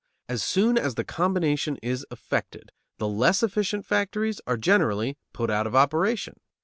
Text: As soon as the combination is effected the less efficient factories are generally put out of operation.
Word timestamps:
As 0.27 0.41
soon 0.41 0.79
as 0.79 0.95
the 0.95 1.03
combination 1.03 1.77
is 1.83 2.07
effected 2.09 2.71
the 2.97 3.07
less 3.07 3.43
efficient 3.43 3.85
factories 3.85 4.41
are 4.47 4.57
generally 4.57 5.15
put 5.31 5.51
out 5.51 5.67
of 5.67 5.75
operation. 5.75 6.37